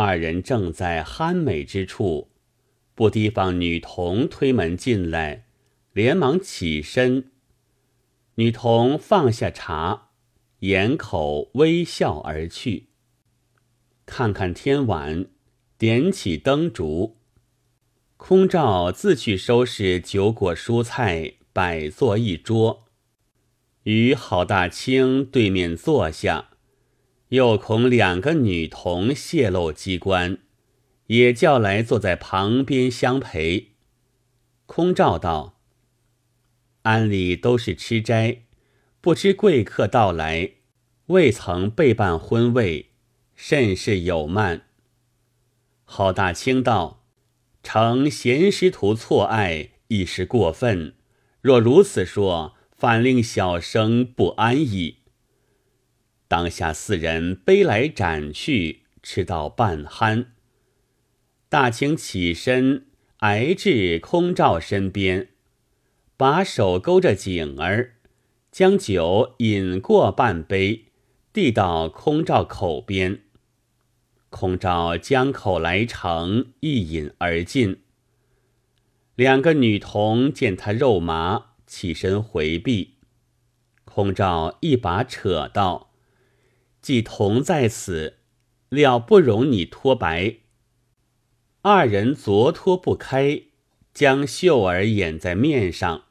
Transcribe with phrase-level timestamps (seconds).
[0.00, 2.30] 二人正在酣美之处，
[2.94, 5.46] 不提防女童推门进来，
[5.92, 7.32] 连忙起身。
[8.36, 10.10] 女童放下茶，
[10.60, 12.90] 掩口微笑而去。
[14.06, 15.26] 看看天晚，
[15.76, 17.16] 点起灯烛。
[18.16, 22.84] 空照自去收拾酒果蔬菜，摆坐一桌，
[23.82, 26.50] 与郝大清对面坐下。
[27.28, 30.38] 又恐两个女童泄露机关，
[31.08, 33.72] 也叫来坐在旁边相陪。
[34.64, 35.58] 空照道
[36.82, 38.42] ：“安里都是吃斋，
[39.00, 40.52] 不知贵客到来，
[41.06, 42.90] 未曾备办婚位，
[43.34, 44.66] 甚是有慢。”
[45.84, 47.04] 郝大清道
[47.62, 50.94] ：“承贤师徒错爱，一时过分。
[51.40, 54.97] 若如此说，反令小生不安矣。”
[56.28, 60.26] 当下四人杯来盏去，吃到半酣。
[61.48, 62.86] 大清起身
[63.20, 65.30] 挨至空照身边，
[66.18, 67.94] 把手勾着颈儿，
[68.52, 70.92] 将酒饮过半杯，
[71.32, 73.22] 递到空照口边。
[74.28, 77.80] 空照将口来盛，一饮而尽。
[79.14, 82.96] 两个女童见他肉麻，起身回避。
[83.86, 85.87] 空照一把扯道。
[86.80, 88.18] 既同在此，
[88.68, 90.36] 料不容你脱白。
[91.62, 93.42] 二人昨脱不开，
[93.92, 96.04] 将袖儿掩在面上。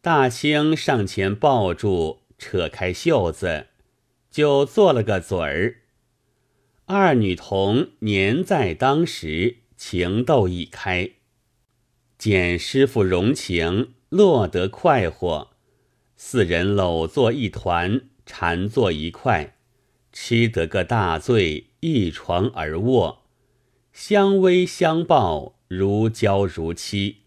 [0.00, 3.66] 大清上前抱住，扯开袖子，
[4.30, 5.76] 就做了个嘴儿。
[6.84, 11.10] 二女童年在当时，情窦已开，
[12.16, 15.50] 见师傅容情，落得快活，
[16.16, 18.07] 四人搂作一团。
[18.28, 19.56] 缠坐一块，
[20.12, 23.22] 吃得个大醉，一床而卧，
[23.90, 27.22] 相偎相抱，如胶如漆。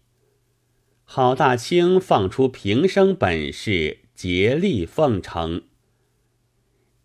[1.04, 5.64] 郝大清放出平生本事，竭力奉承。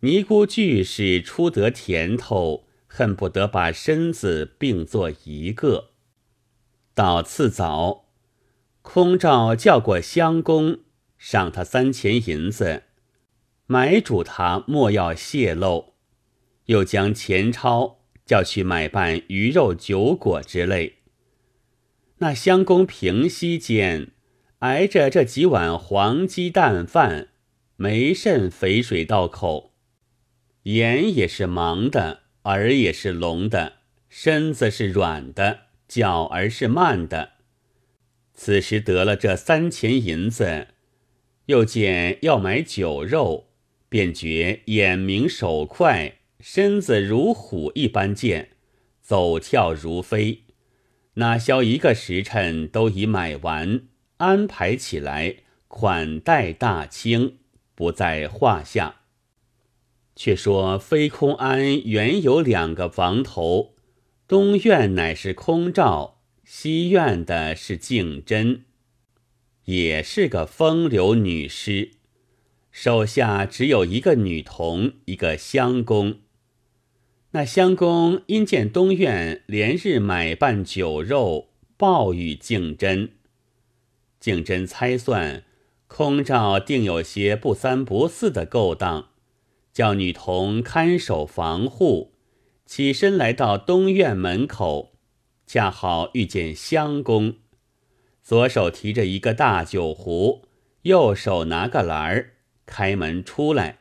[0.00, 5.90] 尼姑俱是初得甜头，恨不得把身子并作一个。
[6.94, 8.06] 到次早，
[8.80, 10.78] 空照叫过相公，
[11.18, 12.84] 赏他三钱银子。
[13.70, 15.92] 买主他莫要泄露，
[16.64, 20.94] 又将钱钞叫去买办鱼肉酒果之类。
[22.16, 24.12] 那相公平息间，
[24.60, 27.28] 挨着这几碗黄鸡蛋饭，
[27.76, 29.74] 没甚肥水到口，
[30.62, 33.74] 眼也是盲的，耳也是聋的，
[34.08, 37.32] 身子是软的，脚儿是慢的。
[38.32, 40.68] 此时得了这三钱银子，
[41.46, 43.47] 又见要买酒肉。
[43.88, 48.50] 便觉眼明手快，身子如虎一般健，
[49.00, 50.44] 走跳如飞。
[51.14, 53.82] 哪消一个时辰都已买完，
[54.18, 57.38] 安排起来款待大清，
[57.74, 58.96] 不在话下。
[60.14, 63.74] 却说飞空庵原有两个房头，
[64.26, 68.64] 东院乃是空照，西院的是静真，
[69.64, 71.97] 也是个风流女师。
[72.70, 76.20] 手下只有一个女童，一个乡公。
[77.32, 83.10] 那乡公因见东院连日买办酒肉，报与敬真。
[84.18, 85.44] 敬真猜算，
[85.86, 89.10] 空照定有些不三不四的勾当，
[89.72, 92.14] 叫女童看守防护。
[92.64, 94.92] 起身来到东院门口，
[95.46, 97.36] 恰好遇见乡公，
[98.22, 100.46] 左手提着一个大酒壶，
[100.82, 102.34] 右手拿个篮儿。
[102.68, 103.78] 开门出来，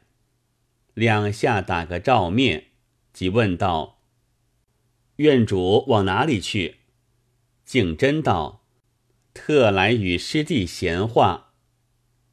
[0.93, 2.67] 两下打个照面，
[3.11, 3.99] 即问道
[5.17, 6.77] ：“院主往哪里去？”
[7.65, 8.63] 敬真道
[9.35, 11.51] ：“特来与师弟闲话。”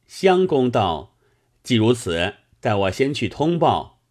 [0.07, 1.17] 襄公道
[1.61, 4.01] ：“既如此，待我先去通报。”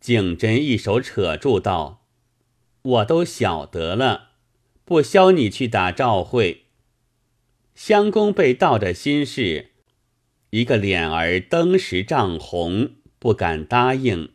[0.00, 2.04] 敬真一手扯住道
[2.82, 4.30] ：“我都晓得了，
[4.84, 6.66] 不消你去打照会。”
[7.76, 9.71] 襄公被道着心事。
[10.52, 14.32] 一个脸儿登时涨红，不敢答应，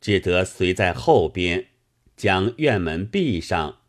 [0.00, 1.66] 只得随在后边，
[2.16, 3.80] 将院门闭上，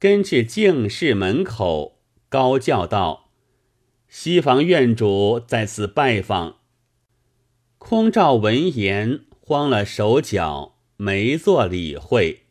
[0.00, 3.30] 跟至净室门口，高叫道
[4.10, 6.56] ：“西房院主在此拜访。”
[7.78, 12.46] 空照闻言，慌了手脚，没做理会，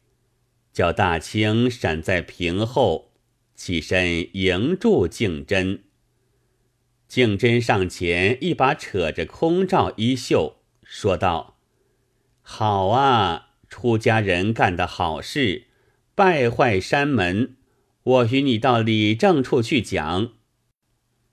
[0.71, 3.11] 叫大清闪在屏后，
[3.53, 5.83] 起身迎住敬真。
[7.09, 11.57] 敬真上前，一把扯着空照衣袖，说道
[12.39, 15.63] ：“好啊，出家人干的好事，
[16.13, 17.55] 败坏山门，
[18.03, 20.33] 我与你到理政处去讲。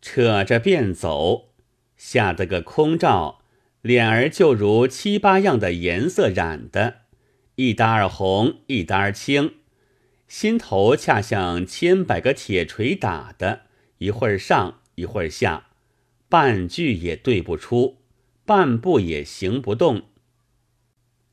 [0.00, 1.50] 扯着便走，
[1.98, 3.42] 吓得个空照，
[3.82, 7.02] 脸儿就如七八样的颜色染的，
[7.56, 9.56] 一搭儿红，一搭儿青，
[10.26, 13.66] 心头恰像千百个铁锤打的，
[13.98, 15.68] 一会儿上，一会儿下，
[16.28, 17.98] 半句也对不出，
[18.44, 20.02] 半步也行不动。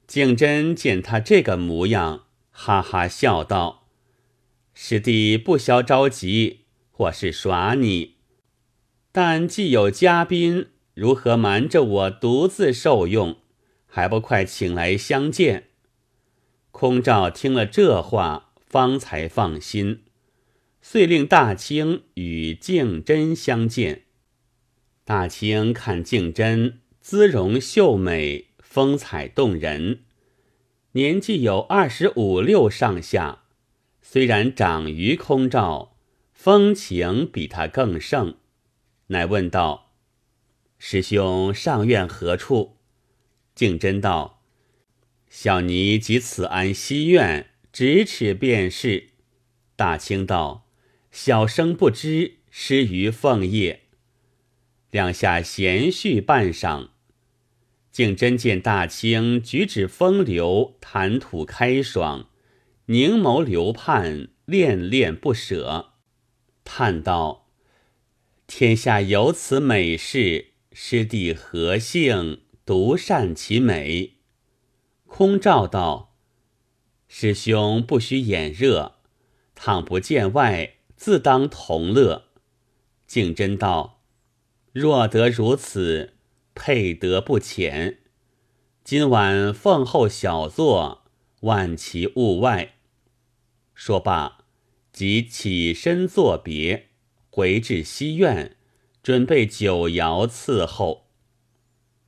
[0.06, 3.88] 景真见他这个模样，哈哈笑道
[4.75, 8.15] ：“师弟不消着急，或是耍你。”
[9.12, 13.38] 但既有嘉宾，如何瞒着我独自受用？
[13.88, 15.69] 还不快请来相见？
[16.71, 20.02] 空照听了这话，方才放心，
[20.85, 24.03] 遂令大清与敬真相见。
[25.06, 30.01] 大清看敬真姿容秀美，风采动人，
[30.91, 33.44] 年纪有二十五六上下，
[34.01, 35.95] 虽然长于空照，
[36.33, 38.36] 风情比他更盛。
[39.07, 39.94] 乃问道
[40.77, 42.75] ：“师兄上院何处？”
[43.56, 44.44] 敬真道
[45.29, 49.12] ：“小尼即此安西院，咫尺便是。”
[49.75, 50.62] 大清道
[51.13, 53.81] ：“小生不知，失于凤业。”
[54.89, 56.89] 两下闲叙半晌，
[57.92, 62.30] 竟真见大清举止风流，谈吐开爽，
[62.88, 65.94] 凝眸流盼，恋恋不舍，
[66.63, 67.48] 叹道。
[68.48, 74.15] 天下有此美事，师弟何幸独善其美？
[75.06, 76.15] 空照道
[77.07, 78.95] ：“师兄不须眼热，
[79.54, 80.73] 倘不见外，
[81.03, 82.27] 自当同乐。”
[83.05, 84.00] 敬真道
[84.71, 86.13] ：“若得如此，
[86.55, 88.00] 配得不浅。
[88.85, 91.03] 今晚奉候小坐，
[91.41, 92.75] 万其勿外。”
[93.75, 94.45] 说罢，
[94.94, 96.91] 即起身作别。
[97.29, 98.55] 回至西院，
[99.01, 101.07] 准备酒肴伺候。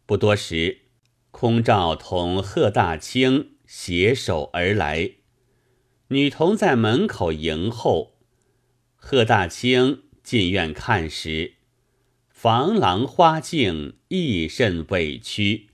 [0.05, 0.83] 不多时，
[1.31, 5.15] 空照同贺大清携手而来，
[6.07, 8.14] 女童在门口迎候。
[9.07, 11.53] 贺大清进院看时，
[12.27, 15.67] 房廊花径亦甚委屈，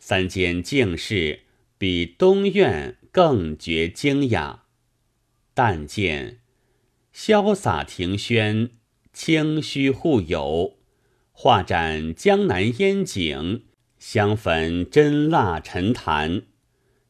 [0.00, 1.42] 三间净室
[1.78, 4.62] 比东院更觉惊讶。
[5.54, 6.40] 但见
[7.14, 8.70] 潇洒庭轩。
[9.12, 10.78] 清虚互有，
[11.30, 13.62] 画展江南烟景，
[14.00, 16.42] 香焚真蜡沉檀。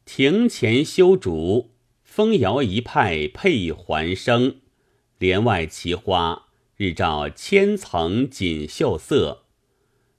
[0.05, 1.71] 庭前修竹，
[2.03, 4.57] 风摇一派配环生。
[5.17, 9.43] 帘外奇花，日照千层锦绣色。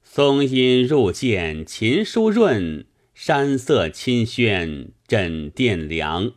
[0.03, 6.33] 松阴入见琴书润，山色清轩枕殿凉。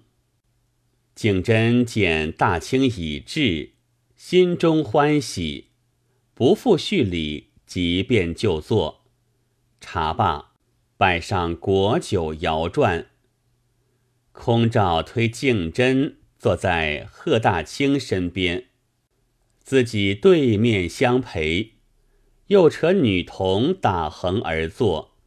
[1.15, 3.71] 景真见大清已至。
[4.15, 5.69] 心中欢喜，
[6.33, 9.05] 不复叙礼，即便就坐。
[9.79, 10.51] 茶罢，
[10.97, 13.05] 摆上果酒肴馔。
[14.33, 18.67] 空照推敬真坐在贺大清身边，
[19.61, 21.73] 自己对面相陪，
[22.47, 25.17] 又扯女童打横而坐。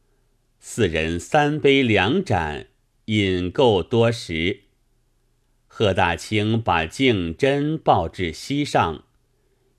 [0.59, 2.69] 四人三杯两盏，
[3.05, 4.61] 饮够多时。
[5.67, 9.05] 贺大清把敬真抱至膝上，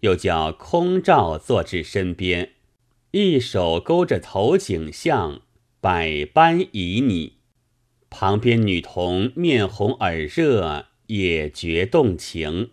[0.01, 2.51] 又叫空照坐至身边，
[3.09, 5.41] 一手勾着头颈项，
[5.81, 7.31] 百般旖旎。
[8.11, 12.71] 旁边女童面红耳热，也觉动情。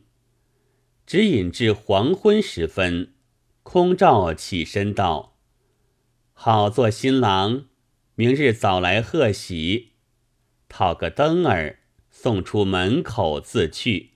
[1.07, 3.15] 只饮至黄昏时分，
[3.63, 5.37] 空照起身道
[6.33, 7.67] ：“好做新郎，
[8.15, 9.93] 明日早来贺喜，
[10.69, 11.79] 讨个灯儿。”
[12.13, 14.11] 送出门口自去。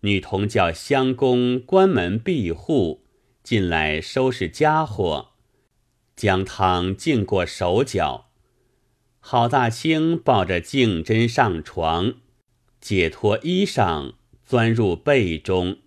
[0.00, 3.06] 女童叫相公关门闭户，
[3.42, 5.28] 进来收拾家伙，
[6.16, 8.32] 将汤浸过手脚。
[9.20, 12.14] 郝大清抱着静真上床，
[12.82, 15.78] 解脱衣裳，钻入被中，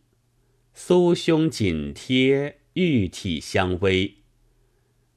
[0.75, 4.13] 酥胸紧贴，玉体相偎。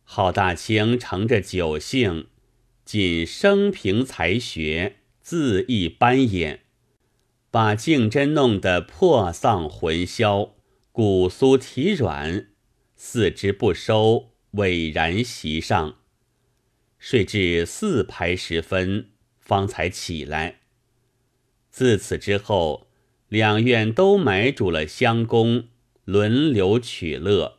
[0.02, 2.26] 郝大清乘着酒兴，
[2.84, 4.96] 仅生平才学。
[5.24, 6.60] 恣意扮演，
[7.50, 10.54] 把静真弄得魄丧魂消，
[10.90, 12.48] 骨酥体软，
[12.96, 15.98] 四肢不收，委然席上，
[16.98, 20.57] 睡至四排时分，方才起来。
[21.78, 22.88] 自此之后，
[23.28, 25.68] 两院都买主了香公，
[26.04, 27.58] 轮流取乐。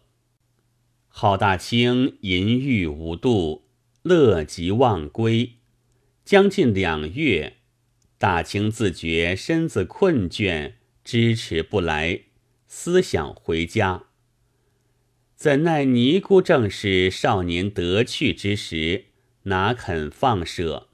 [1.08, 3.64] 郝大清淫欲无度，
[4.02, 5.52] 乐极忘归。
[6.26, 7.60] 将近两月，
[8.18, 10.74] 大清自觉身子困倦，
[11.06, 12.24] 支持不来，
[12.68, 14.04] 思想回家。
[15.38, 19.06] 怎奈尼姑正是少年得去之时，
[19.44, 20.89] 哪肯放舍？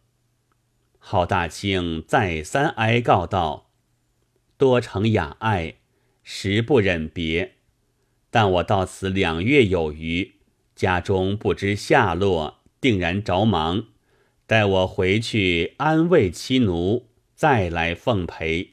[1.07, 3.69] 郝大清再三哀告道
[4.57, 5.75] ：“多承雅爱，
[6.23, 7.57] 实不忍别。
[8.31, 10.37] 但我到此两月有余，
[10.75, 13.89] 家中不知下落，定然着忙。
[14.47, 18.71] 待我回去安慰妻奴，再来奉陪。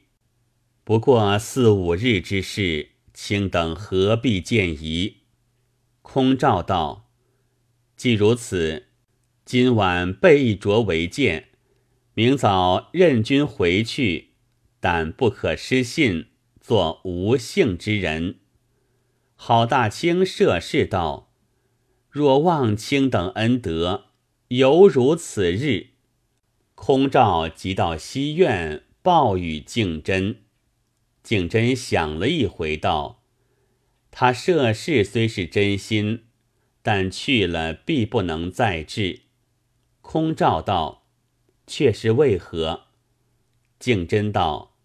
[0.85, 5.19] 不过四五日之事，卿等何必见疑？”
[6.01, 7.11] 空照道
[7.95, 8.87] ：“既如此，
[9.45, 11.51] 今晚备一着为鉴，
[12.14, 14.35] 明早任君回去，
[14.81, 16.26] 但不可失信，
[16.61, 18.40] 做无姓之人。”
[19.35, 21.33] 郝大清涉世道
[22.11, 24.07] ：“若望卿等恩德，
[24.49, 25.88] 犹如此日。”
[26.75, 30.42] 空照即到西院报与敬真，
[31.23, 33.23] 敬真想了一回，道。
[34.11, 36.25] 他涉世虽是真心，
[36.83, 39.23] 但去了必不能再至。
[40.00, 41.01] 空照道
[41.66, 42.85] ：“却是为何？”
[43.78, 44.76] 敬真道：“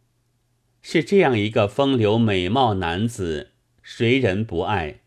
[0.82, 5.02] 是这样一个风流美貌男子，谁人不爱？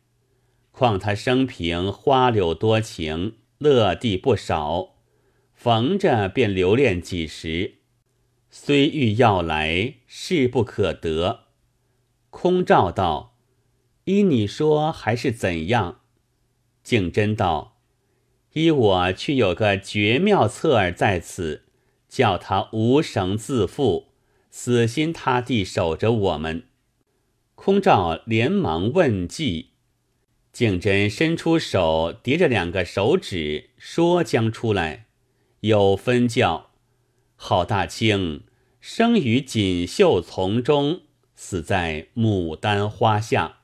[0.71, 4.97] 况他生平花柳多情，乐地不少，
[5.53, 7.75] 逢着便留恋几时。
[8.51, 11.47] 虽欲要来，势不可得。”
[12.31, 13.37] 空照道。
[14.05, 16.01] 依你说还是怎样？
[16.83, 17.80] 敬真道
[18.53, 21.65] ：“依我却有个绝妙策耳在此，
[22.09, 24.07] 叫他无绳自缚，
[24.51, 26.65] 死心塌地守着我们。”
[27.55, 29.73] 空照连忙问计，
[30.51, 35.07] 敬真伸出手叠着两个手指，说将出来，
[35.61, 36.71] 有分教：
[37.37, 38.45] 郝大清
[38.81, 41.03] 生于锦绣丛中，
[41.35, 43.59] 死在牡丹花下。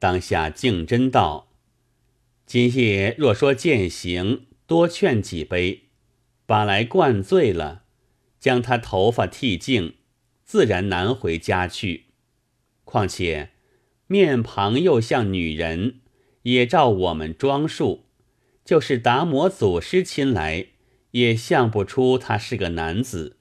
[0.00, 1.45] 当下敬真道
[2.46, 5.88] ：“今夜若说践行，多劝几杯，
[6.46, 7.82] 把来灌醉了，
[8.38, 9.94] 将他头发剃净，
[10.44, 12.04] 自然难回家去。
[12.84, 13.50] 况且
[14.06, 16.02] 面庞又像女人，
[16.42, 18.04] 也照我们装束，
[18.64, 20.68] 就是达摩祖师亲来，
[21.10, 23.38] 也像不出他是个男子。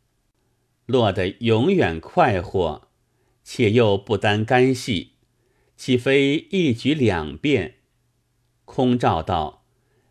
[0.87, 2.89] 落得永远快活，
[3.43, 5.11] 且又不担干系。”
[5.77, 7.75] 岂非一举两便？
[8.75, 9.63] 空照道：“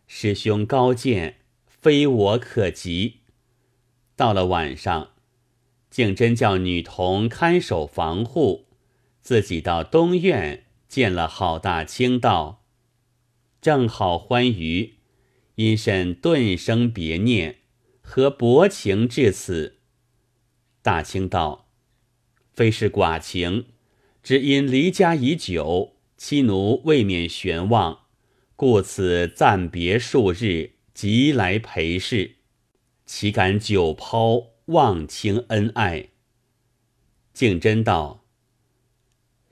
[0.07, 1.35] 师兄高见，
[1.67, 3.19] 非我可及。”
[4.17, 5.11] 到了晚上，
[5.91, 8.65] 竟真叫女童看守防护，
[9.21, 12.65] 自己到东院见了郝大清道
[13.61, 14.95] ：“正好欢愉，
[15.53, 17.57] 因甚顿生别念，
[18.01, 19.77] 何薄情至此？”
[20.81, 21.67] 大清道
[22.51, 23.67] ：“非是寡情。”
[24.23, 28.04] 只因离家已久，妻奴未免悬望，
[28.55, 32.37] 故此暂别数日，即来陪侍。
[33.05, 36.09] 岂敢久抛，忘情恩爱？
[37.33, 38.25] 敬真道：“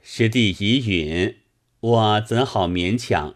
[0.01, 1.35] 师弟已允，
[1.79, 3.35] 我怎好勉强？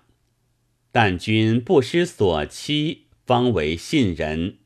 [0.91, 4.59] 但君不失所期，方为信人。”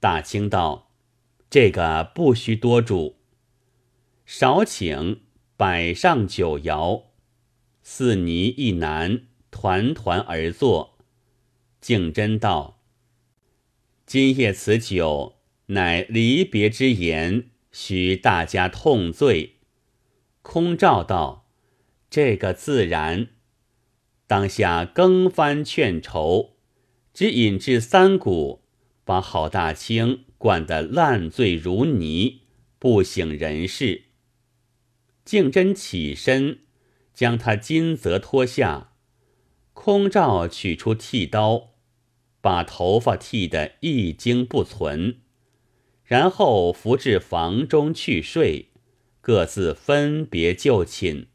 [0.00, 0.90] 大清道
[1.50, 3.16] ：“这个不须多嘱，
[4.24, 5.22] 少请。”
[5.58, 7.06] 摆上酒肴，
[7.82, 9.22] 四尼一男
[9.60, 11.00] 团团而坐。
[11.80, 12.80] 敬真道
[14.06, 15.34] ：“今夜此酒，
[15.66, 19.56] 乃离别之言，须大家痛醉。”
[20.42, 21.48] 空照道
[22.08, 23.30] ：“这个自然。”
[24.28, 26.54] 当下更翻劝筹，
[27.12, 28.62] 只引至三鼓，
[29.04, 32.42] 把郝大清灌得烂醉如泥，
[32.78, 34.04] 不省人事。
[35.24, 36.60] 敬真起身，
[37.12, 38.87] 将他金泽脱下，
[39.88, 41.70] 空照取出剃刀，
[42.42, 45.20] 把头发剃得一精不存，
[46.04, 48.68] 然后扶至房中去睡，
[49.22, 51.28] 各自分别就寝。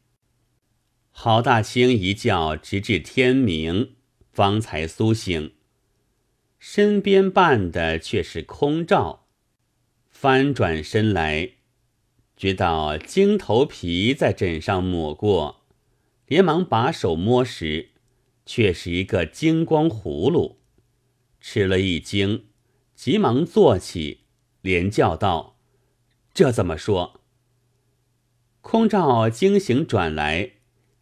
[1.09, 3.95] 郝大清一觉直至天明，
[4.31, 5.53] 方才苏醒，
[6.59, 9.25] 身边伴的却是空照，
[10.11, 11.53] 翻转身来。
[12.37, 15.63] 觉到金头皮在枕上抹过，
[16.27, 17.89] 连忙把手摸时，
[18.45, 20.59] 却是一个金光葫芦，
[21.39, 22.45] 吃了一惊，
[22.95, 24.25] 急忙坐起，
[24.61, 25.57] 连叫道
[26.33, 27.21] ：“这怎么说？”
[28.61, 30.51] 空照惊醒转来，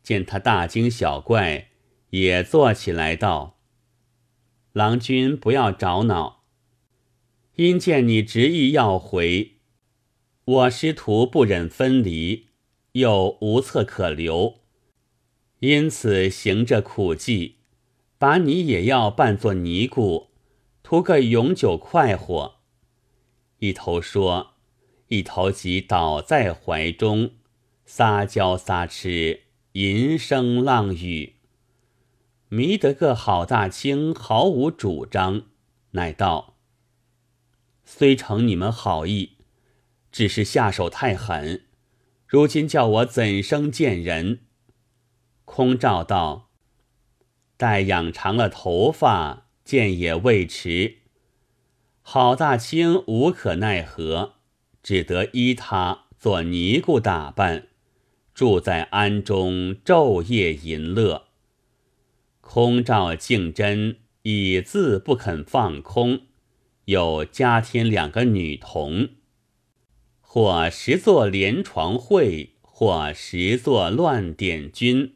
[0.01, 1.69] 见他大惊小怪，
[2.09, 3.59] 也坐起来道
[4.73, 6.43] ：“郎君不要着恼，
[7.55, 9.57] 因见你执意要回，
[10.45, 12.47] 我师徒不忍分离，
[12.93, 14.60] 又无策可留，
[15.61, 17.57] 因此行这苦计，
[18.17, 20.29] 把你也要扮作尼姑，
[20.81, 22.55] 图个永久快活。
[23.59, 24.55] 一头说，
[25.09, 27.33] 一头即倒在怀中，
[27.85, 29.41] 撒娇撒痴，
[29.73, 31.35] 吟声浪语。
[32.49, 35.43] 迷得个郝大清毫无主张，
[35.91, 36.57] 乃道
[37.85, 39.37] ：“虽承你们好意，
[40.11, 41.65] 只是下手太狠，
[42.25, 44.39] 如今叫我怎生见人？”
[45.53, 46.49] 空照道
[47.57, 50.99] ：“待养长了头发，见也未迟。”
[52.01, 54.35] 郝大清无可奈何，
[54.81, 57.67] 只得依他做尼姑打扮，
[58.33, 61.25] 住在庵中，昼夜淫乐。
[62.39, 66.21] 空照敬真已自不肯放空，
[66.85, 69.09] 又加添两个女童，
[70.21, 75.15] 或实作连床会，或实作乱点军。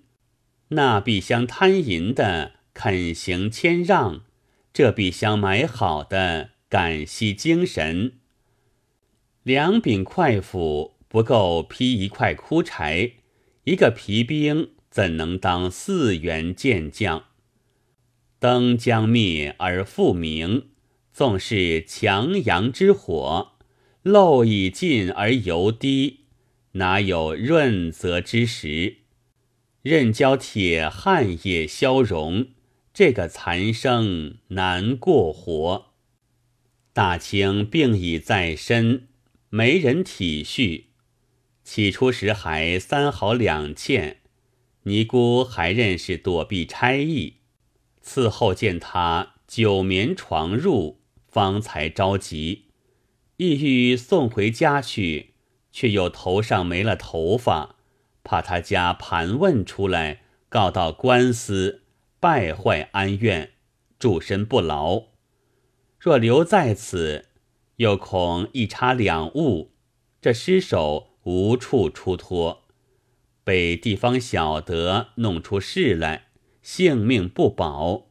[0.75, 4.25] 那必相贪淫的肯行谦让，
[4.73, 8.13] 这必相买好的感惜精神。
[9.43, 13.13] 两柄快斧不够劈一块枯柴，
[13.63, 14.69] 一个皮兵。
[14.89, 17.25] 怎能当四员健将？
[18.39, 20.69] 灯将灭而复明，
[21.11, 23.57] 纵是强阳之火，
[24.03, 26.21] 漏已尽而犹滴，
[26.73, 28.99] 哪有润泽之时？
[29.85, 32.47] 任教铁汉也消融，
[32.91, 35.91] 这个残生难过活。
[36.91, 39.09] 大清病已在身，
[39.51, 40.85] 没人体恤。
[41.63, 44.21] 起初时还三好两欠。
[44.85, 47.35] 尼姑还认识躲避差役，
[48.03, 50.95] 伺候见他久眠床褥，
[51.27, 52.69] 方才着急，
[53.37, 55.35] 意欲送回家去，
[55.71, 57.74] 却又头上没了头发，
[58.25, 61.83] 怕他家盘问出来，告到官司，
[62.19, 63.51] 败坏安院，
[63.99, 65.03] 住身不牢。
[65.99, 67.29] 若留在此，
[67.77, 69.75] 又恐一差两误，
[70.19, 72.63] 这尸首无处出脱。
[73.43, 76.29] 被地方晓得，弄出事来，
[76.63, 78.07] 性命不保，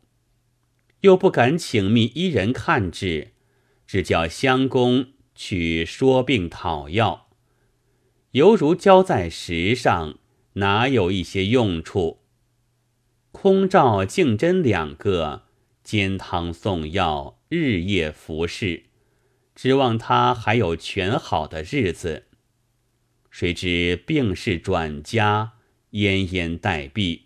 [1.01, 3.33] 又不敢请密医人看治，
[3.85, 7.24] 只叫相公去说病讨药，
[8.35, 10.19] 犹如浇在石上，
[10.55, 12.19] 哪有一些用处？
[13.31, 15.45] 空照、敬真两个
[15.85, 18.87] 煎汤送药，日夜服侍，
[19.55, 22.25] 指望他还有全好的日子。
[23.31, 25.53] 谁知病势转佳，
[25.93, 27.21] 奄奄待毙。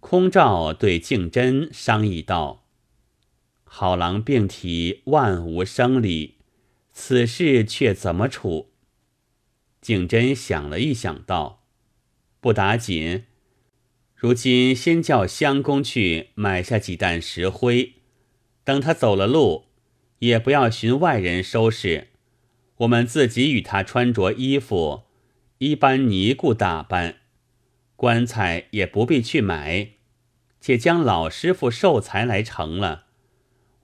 [0.00, 2.66] 空照对敬真商议道
[3.64, 6.34] ：“好郎病体万无生理，
[6.92, 8.72] 此事却怎么处？”
[9.86, 11.62] 景真想了一想，道
[12.42, 13.22] ：“不打紧，
[14.16, 17.92] 如今先叫相公去买下几担石灰，
[18.64, 19.66] 等他走了路，
[20.18, 22.08] 也不要寻外人收拾。”
[22.78, 25.04] 我们自己与他穿着衣服，
[25.58, 27.18] 一般尼姑打扮，
[27.94, 29.90] 棺材也不必去买，
[30.60, 33.04] 且将老师傅寿材来成了。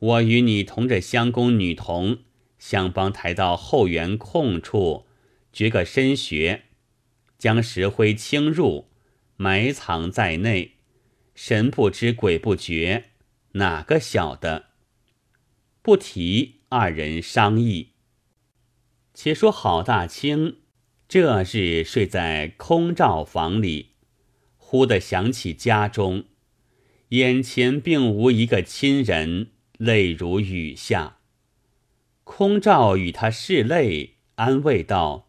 [0.01, 2.19] 我与你同着相公女童，
[2.59, 5.07] 相帮抬到后园空处，
[5.53, 6.65] 掘个深穴，
[7.39, 8.89] 将石灰倾入，
[9.37, 10.77] 埋藏在内，
[11.35, 13.11] 神不知鬼不觉，
[13.53, 14.67] 哪个晓得？
[15.83, 17.91] 不提，二人商议。
[19.15, 20.61] 且说郝大清
[21.07, 23.91] 这日睡在空照房里，
[24.57, 26.25] 忽地想起家中，
[27.11, 31.19] 眼前并无一个亲人，泪如雨下。
[32.25, 35.29] 空照与他拭泪，安慰道：“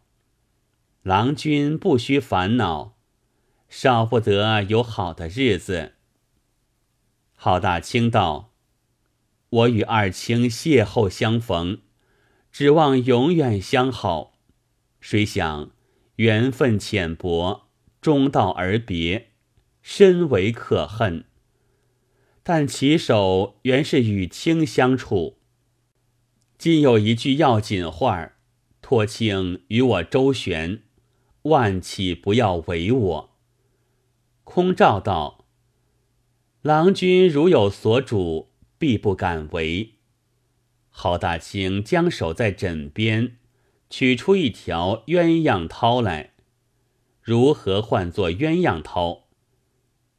[1.04, 2.96] 郎君不须烦恼，
[3.68, 5.92] 少不得有好的日子。”
[7.36, 8.54] 郝大清道
[9.50, 11.82] ：“我与二清邂逅相逢。”
[12.50, 14.38] 指望永远相好，
[15.00, 15.72] 谁想
[16.16, 17.68] 缘分浅薄，
[18.00, 19.32] 终道而别，
[19.82, 21.24] 深为可恨。
[22.44, 25.38] 但起手原是与卿相处，
[26.56, 28.34] 今有一句要紧话
[28.80, 30.83] 托卿与我周旋，
[31.44, 33.36] 万岂不要违我？
[34.44, 35.44] 空照道
[36.62, 39.96] ：“郎君如有所主，必不敢违。”
[40.88, 43.36] 郝大清将手在枕边，
[43.90, 46.32] 取出一条鸳鸯绦来。
[47.20, 49.24] 如何唤作鸳鸯绦？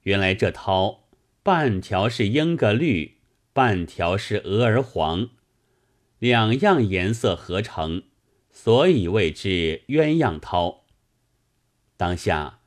[0.04, 1.00] 原来这绦
[1.42, 3.18] 半条是莺歌绿，
[3.52, 5.30] 半条是鹅儿黄。
[6.20, 8.04] 两样颜色合成，
[8.52, 10.85] 所以谓之鸳鸯绦。
[11.98, 12.60] 当下，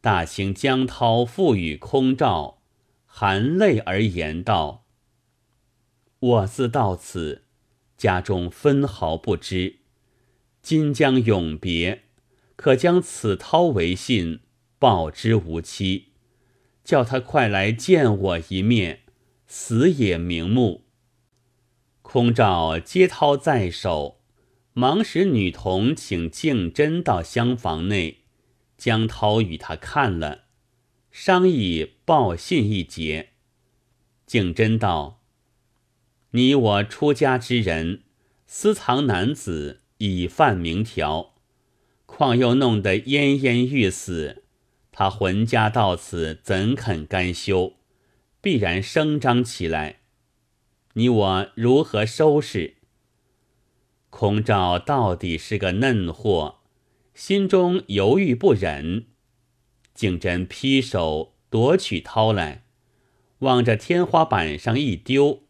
[0.00, 2.62] 大清江涛赋予空照，
[3.04, 4.84] 含泪而言道
[6.18, 7.44] ：“我自到此，
[7.96, 9.76] 家中分毫不知。
[10.62, 12.04] 今将永别，
[12.56, 14.40] 可将此涛为信，
[14.78, 16.08] 报之无期，
[16.82, 19.02] 叫他快来见我一面，
[19.46, 20.82] 死也瞑目。”
[22.02, 24.20] 空照接涛在手，
[24.72, 28.24] 忙使女童请静真到厢房内，
[28.76, 30.44] 江涛与他看了，
[31.10, 33.30] 商议报信一节。
[34.26, 35.22] 敬真道
[36.32, 38.02] ：“你我出家之人，
[38.46, 41.34] 私藏男子，以犯明条，
[42.04, 44.44] 况又弄得奄奄欲死，
[44.90, 47.74] 他魂家到此，怎肯甘休？
[48.40, 50.00] 必然声张起来。”
[50.94, 52.76] 你我如何收拾？
[54.08, 56.60] 空照到底是个嫩货，
[57.16, 59.06] 心中犹豫不忍。
[59.94, 62.66] 敬真劈手夺取涛来，
[63.38, 65.44] 望着天花板上一丢，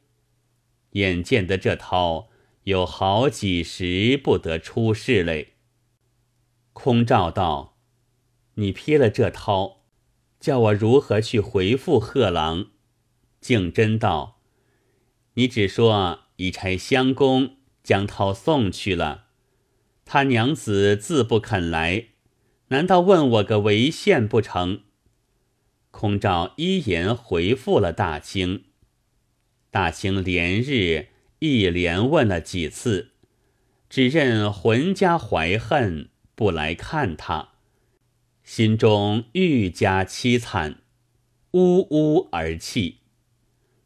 [0.91, 2.29] 眼见得这涛
[2.63, 5.55] 有好几时不得出世嘞。
[6.73, 7.77] 空照道
[8.55, 9.87] ：“你撇了这涛，
[10.39, 12.67] 叫我如何去回复贺郎？”
[13.43, 14.41] 敬真道。
[15.35, 19.26] 你只说已差相公将涛送去了，
[20.07, 22.07] 他娘子自不肯来，
[22.69, 24.83] 难道问我个为县不成？
[25.90, 28.64] 空照一言回复了大清，
[29.73, 31.09] 大清连日
[31.40, 33.11] 一连问了几次，
[33.90, 37.55] 只认浑家怀恨，不来看他，
[38.45, 40.83] 心中愈加凄惨，
[41.51, 42.99] 呜呜而泣。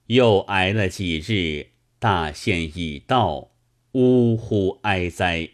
[0.08, 3.52] 又挨了几日，大限已到，
[3.92, 5.48] 呜呼哀哉！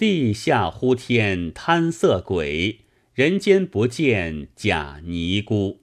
[0.00, 5.79] 地下呼天贪色鬼，人间不见假尼姑。